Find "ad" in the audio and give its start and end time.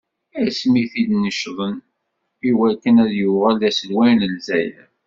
3.03-3.11